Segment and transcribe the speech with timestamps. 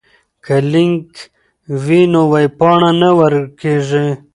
[0.43, 1.09] که لینک
[1.83, 4.07] وي نو ویبپاڼه نه ورکیږي.